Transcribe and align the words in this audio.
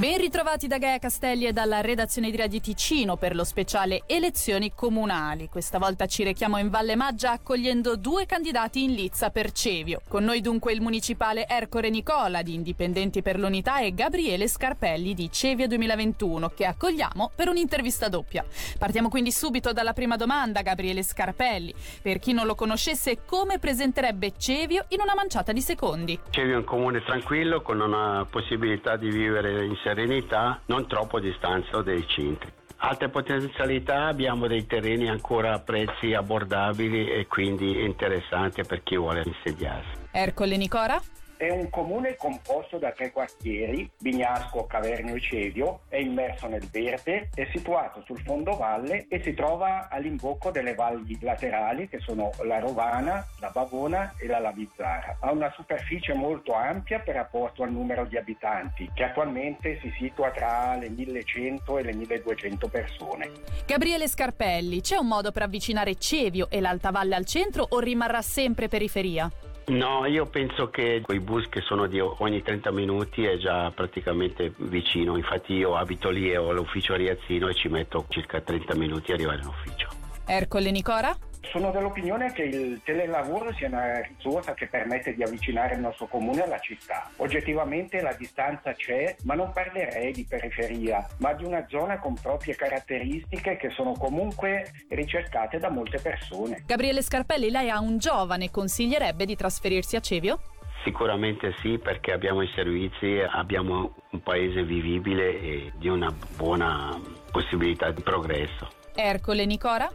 Ben 0.00 0.16
ritrovati 0.16 0.66
da 0.66 0.78
Gaia 0.78 0.98
Castelli 0.98 1.44
e 1.44 1.52
dalla 1.52 1.82
redazione 1.82 2.30
di 2.30 2.36
Radio 2.38 2.58
Ticino 2.58 3.16
per 3.16 3.34
lo 3.34 3.44
speciale 3.44 4.04
Elezioni 4.06 4.72
Comunali. 4.74 5.50
Questa 5.50 5.76
volta 5.76 6.06
ci 6.06 6.24
rechiamo 6.24 6.56
in 6.56 6.70
Valle 6.70 6.96
Maggia 6.96 7.32
accogliendo 7.32 7.96
due 7.96 8.24
candidati 8.24 8.82
in 8.82 8.94
lizza 8.94 9.28
per 9.28 9.52
Cevio. 9.52 10.00
Con 10.08 10.24
noi 10.24 10.40
dunque 10.40 10.72
il 10.72 10.80
municipale 10.80 11.46
Ercore 11.46 11.90
Nicola 11.90 12.40
di 12.40 12.54
Indipendenti 12.54 13.20
per 13.20 13.38
l'Unità 13.38 13.80
e 13.80 13.92
Gabriele 13.92 14.48
Scarpelli 14.48 15.12
di 15.12 15.30
Cevio 15.30 15.66
2021 15.68 16.48
che 16.56 16.64
accogliamo 16.64 17.32
per 17.36 17.50
un'intervista 17.50 18.08
doppia. 18.08 18.42
Partiamo 18.78 19.10
quindi 19.10 19.30
subito 19.30 19.74
dalla 19.74 19.92
prima 19.92 20.16
domanda, 20.16 20.62
Gabriele 20.62 21.02
Scarpelli. 21.02 21.74
Per 22.00 22.18
chi 22.18 22.32
non 22.32 22.46
lo 22.46 22.54
conoscesse, 22.54 23.18
come 23.26 23.58
presenterebbe 23.58 24.32
Cevio 24.38 24.86
in 24.88 25.00
una 25.02 25.12
manciata 25.14 25.52
di 25.52 25.60
secondi? 25.60 26.18
Cevio 26.30 26.54
è 26.54 26.56
un 26.56 26.64
comune 26.64 27.02
tranquillo 27.02 27.60
con 27.60 27.78
una 27.80 28.26
possibilità 28.30 28.96
di 28.96 29.10
vivere 29.10 29.62
in 29.62 29.76
serenità, 29.90 30.60
non 30.66 30.86
troppo 30.86 31.18
distanza 31.18 31.82
dai 31.82 32.06
centri. 32.06 32.52
Altre 32.82 33.08
potenzialità 33.08 34.06
abbiamo 34.06 34.46
dei 34.46 34.66
terreni 34.66 35.08
ancora 35.08 35.52
a 35.52 35.58
prezzi 35.58 36.14
abbordabili 36.14 37.10
e 37.10 37.26
quindi 37.26 37.84
interessanti 37.84 38.62
per 38.64 38.82
chi 38.82 38.96
vuole 38.96 39.22
insediarsi. 39.24 39.98
Ercole 40.12 40.56
Nicora? 40.56 40.98
È 41.40 41.48
un 41.48 41.70
comune 41.70 42.16
composto 42.16 42.76
da 42.76 42.92
tre 42.92 43.10
quartieri, 43.12 43.90
Bignasco, 43.98 44.66
Cavernio 44.66 45.14
e 45.14 45.20
Cevio, 45.20 45.80
è 45.88 45.96
immerso 45.96 46.48
nel 46.48 46.68
verde, 46.70 47.30
è 47.34 47.48
situato 47.50 48.02
sul 48.04 48.20
fondovalle 48.20 49.06
e 49.08 49.22
si 49.22 49.32
trova 49.32 49.88
all'imbocco 49.88 50.50
delle 50.50 50.74
valli 50.74 51.16
laterali 51.18 51.88
che 51.88 51.98
sono 52.00 52.30
la 52.42 52.58
Rovana, 52.58 53.26
la 53.38 53.48
Bavona 53.48 54.12
e 54.18 54.26
la 54.26 54.38
Lavizzara. 54.38 55.16
Ha 55.18 55.32
una 55.32 55.50
superficie 55.56 56.12
molto 56.12 56.52
ampia 56.52 56.98
per 56.98 57.14
rapporto 57.14 57.62
al 57.62 57.72
numero 57.72 58.04
di 58.04 58.18
abitanti, 58.18 58.90
che 58.92 59.04
attualmente 59.04 59.78
si 59.80 59.90
situa 59.96 60.30
tra 60.32 60.76
le 60.76 60.90
1100 60.90 61.78
e 61.78 61.82
le 61.84 61.94
1200 61.94 62.68
persone. 62.68 63.30
Gabriele 63.64 64.08
Scarpelli, 64.08 64.82
c'è 64.82 64.98
un 64.98 65.06
modo 65.06 65.32
per 65.32 65.44
avvicinare 65.44 65.94
Cevio 65.94 66.50
e 66.50 66.60
l'Alta 66.60 66.90
Valle 66.90 67.14
al 67.14 67.24
centro 67.24 67.64
o 67.66 67.78
rimarrà 67.78 68.20
sempre 68.20 68.68
periferia? 68.68 69.32
No, 69.66 70.04
io 70.06 70.26
penso 70.26 70.68
che 70.68 71.02
i 71.06 71.20
bus 71.20 71.48
che 71.48 71.60
sono 71.60 71.86
di 71.86 72.00
ogni 72.00 72.42
30 72.42 72.72
minuti 72.72 73.24
è 73.24 73.36
già 73.36 73.70
praticamente 73.70 74.52
vicino, 74.56 75.16
infatti 75.16 75.54
io 75.54 75.76
abito 75.76 76.10
lì 76.10 76.30
e 76.30 76.36
ho 76.36 76.52
l'ufficio 76.52 76.94
a 76.94 76.96
Riazzino 76.96 77.48
e 77.48 77.54
ci 77.54 77.68
metto 77.68 78.04
circa 78.08 78.40
30 78.40 78.74
minuti 78.74 79.12
a 79.12 79.14
arrivare 79.14 79.40
in 79.40 79.46
ufficio. 79.46 79.88
Ercole 80.26 80.70
Nicora? 80.70 81.16
Sono 81.42 81.70
dell'opinione 81.70 82.32
che 82.32 82.42
il 82.42 82.80
telelavoro 82.84 83.52
sia 83.54 83.68
una 83.68 84.00
risorsa 84.02 84.54
che 84.54 84.66
permette 84.66 85.14
di 85.14 85.22
avvicinare 85.22 85.74
il 85.74 85.80
nostro 85.80 86.06
comune 86.06 86.42
alla 86.42 86.58
città. 86.58 87.10
Oggettivamente 87.16 88.00
la 88.02 88.12
distanza 88.12 88.72
c'è, 88.72 89.16
ma 89.24 89.34
non 89.34 89.50
parlerei 89.52 90.12
di 90.12 90.24
periferia, 90.28 91.04
ma 91.18 91.32
di 91.32 91.44
una 91.44 91.66
zona 91.68 91.98
con 91.98 92.14
proprie 92.14 92.54
caratteristiche 92.54 93.56
che 93.56 93.70
sono 93.70 93.92
comunque 93.92 94.70
ricercate 94.90 95.58
da 95.58 95.70
molte 95.70 95.98
persone. 95.98 96.62
Gabriele 96.66 97.02
Scarpelli, 97.02 97.50
lei 97.50 97.70
a 97.70 97.80
un 97.80 97.98
giovane 97.98 98.50
consiglierebbe 98.50 99.24
di 99.24 99.34
trasferirsi 99.34 99.96
a 99.96 100.00
Cevio? 100.00 100.40
Sicuramente 100.84 101.54
sì, 101.60 101.78
perché 101.78 102.12
abbiamo 102.12 102.42
i 102.42 102.50
servizi, 102.54 103.18
abbiamo 103.18 103.96
un 104.10 104.22
paese 104.22 104.62
vivibile 104.62 105.40
e 105.40 105.72
di 105.76 105.88
una 105.88 106.14
buona 106.36 106.98
possibilità 107.30 107.90
di 107.90 108.02
progresso. 108.02 108.70
Ercole 108.94 109.44
Nicora? 109.46 109.90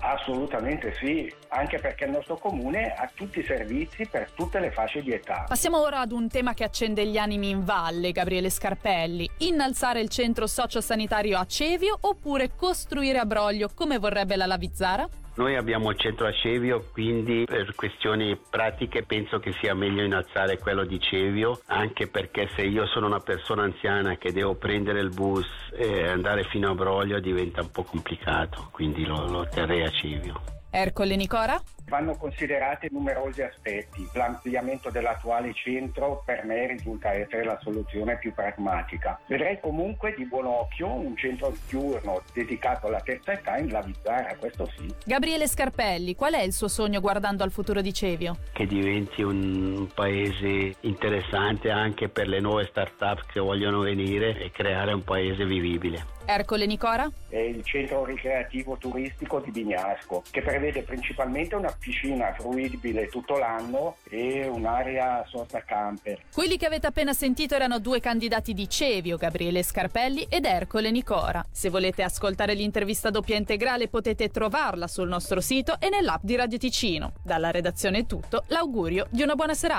Assolutamente 0.00 0.94
sì, 0.98 1.30
anche 1.48 1.78
perché 1.78 2.04
il 2.04 2.12
nostro 2.12 2.36
comune 2.36 2.94
ha 2.94 3.10
tutti 3.14 3.40
i 3.40 3.44
servizi 3.44 4.06
per 4.06 4.30
tutte 4.34 4.58
le 4.58 4.70
fasce 4.70 5.02
di 5.02 5.12
età. 5.12 5.44
Passiamo 5.46 5.80
ora 5.80 6.00
ad 6.00 6.12
un 6.12 6.28
tema 6.28 6.54
che 6.54 6.64
accende 6.64 7.06
gli 7.06 7.18
animi 7.18 7.50
in 7.50 7.64
valle, 7.64 8.12
Gabriele 8.12 8.48
Scarpelli. 8.48 9.28
Innalzare 9.38 10.00
il 10.00 10.08
centro 10.08 10.46
sociosanitario 10.46 11.38
a 11.38 11.44
Cevio 11.44 11.98
oppure 12.00 12.52
costruire 12.56 13.18
a 13.18 13.26
Broglio 13.26 13.68
come 13.74 13.98
vorrebbe 13.98 14.36
la 14.36 14.46
Lavizzara? 14.46 15.06
Noi 15.34 15.56
abbiamo 15.56 15.90
il 15.90 15.98
centro 15.98 16.26
a 16.26 16.32
Cevio, 16.32 16.86
quindi 16.92 17.44
per 17.46 17.74
questioni 17.74 18.36
pratiche 18.36 19.04
penso 19.04 19.38
che 19.38 19.52
sia 19.60 19.74
meglio 19.74 20.02
innalzare 20.02 20.58
quello 20.58 20.84
di 20.84 21.00
Cevio, 21.00 21.60
anche 21.66 22.08
perché 22.08 22.48
se 22.56 22.62
io 22.62 22.86
sono 22.86 23.06
una 23.06 23.20
persona 23.20 23.62
anziana 23.62 24.16
che 24.16 24.32
devo 24.32 24.54
prendere 24.54 25.00
il 25.00 25.10
bus 25.10 25.46
e 25.72 26.06
andare 26.08 26.44
fino 26.44 26.70
a 26.70 26.74
Broglio 26.74 27.20
diventa 27.20 27.62
un 27.62 27.70
po' 27.70 27.84
complicato, 27.84 28.68
quindi 28.72 29.06
lo, 29.06 29.26
lo 29.28 29.48
terrei 29.48 29.84
a 29.84 29.90
Cevio. 29.90 30.40
Ercole 30.70 31.16
Nicora? 31.16 31.60
Vanno 31.90 32.16
considerati 32.16 32.86
numerosi 32.92 33.42
aspetti. 33.42 34.08
L'ampliamento 34.12 34.90
dell'attuale 34.90 35.52
centro 35.52 36.22
per 36.24 36.44
me 36.44 36.68
risulta 36.68 37.10
essere 37.12 37.42
la 37.42 37.58
soluzione 37.60 38.16
più 38.16 38.32
pragmatica. 38.32 39.18
Vedrei 39.26 39.58
comunque 39.58 40.14
di 40.16 40.24
buon 40.24 40.46
occhio 40.46 40.88
un 40.88 41.16
centro 41.16 41.52
diurno 41.68 42.22
dedicato 42.32 42.86
alla 42.86 43.00
terza 43.00 43.32
età 43.32 43.56
in 43.56 43.70
Lavizzara, 43.70 44.36
questo 44.36 44.70
sì. 44.76 44.94
Gabriele 45.04 45.48
Scarpelli, 45.48 46.14
qual 46.14 46.34
è 46.34 46.42
il 46.42 46.52
suo 46.52 46.68
sogno 46.68 47.00
guardando 47.00 47.42
al 47.42 47.50
futuro 47.50 47.80
di 47.80 47.92
Cevio? 47.92 48.36
Che 48.52 48.66
diventi 48.66 49.22
un 49.22 49.88
paese 49.92 50.76
interessante 50.82 51.70
anche 51.70 52.08
per 52.08 52.28
le 52.28 52.38
nuove 52.38 52.66
start-up 52.66 53.26
che 53.26 53.40
vogliono 53.40 53.80
venire 53.80 54.38
e 54.38 54.52
creare 54.52 54.92
un 54.92 55.02
paese 55.02 55.44
vivibile. 55.44 56.18
Ercole 56.32 56.66
Nicora? 56.66 57.10
È 57.28 57.36
il 57.36 57.64
centro 57.64 58.04
ricreativo 58.04 58.76
turistico 58.76 59.40
di 59.40 59.50
Bignasco, 59.50 60.22
che 60.30 60.42
prevede 60.42 60.82
principalmente 60.82 61.56
una 61.56 61.74
piscina 61.76 62.32
fruibile 62.38 63.08
tutto 63.08 63.36
l'anno 63.36 63.96
e 64.08 64.46
un'area 64.46 65.24
sosta 65.26 65.62
camper. 65.64 66.22
Quelli 66.32 66.56
che 66.56 66.66
avete 66.66 66.86
appena 66.86 67.12
sentito 67.12 67.54
erano 67.54 67.80
due 67.80 67.98
candidati 67.98 68.54
di 68.54 68.68
Cevio, 68.68 69.16
Gabriele 69.16 69.62
Scarpelli 69.64 70.26
ed 70.28 70.44
Ercole 70.44 70.90
Nicora. 70.92 71.44
Se 71.50 71.68
volete 71.68 72.04
ascoltare 72.04 72.54
l'intervista 72.54 73.10
doppia 73.10 73.36
integrale 73.36 73.88
potete 73.88 74.28
trovarla 74.28 74.86
sul 74.86 75.08
nostro 75.08 75.40
sito 75.40 75.80
e 75.80 75.88
nell'app 75.88 76.22
di 76.22 76.36
Radio 76.36 76.58
Ticino. 76.58 77.12
Dalla 77.24 77.50
redazione 77.50 77.98
è 77.98 78.06
tutto, 78.06 78.44
l'augurio 78.48 79.06
di 79.10 79.22
una 79.22 79.34
buona 79.34 79.54
serata. 79.54 79.78